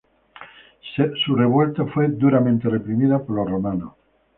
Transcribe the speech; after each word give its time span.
Su 1.25 1.35
revuelta 1.35 1.85
fue 1.85 2.07
duramente 2.07 2.67
reprimida 2.67 3.19
por 3.23 3.35
los 3.35 3.51
romanos. 3.51 3.93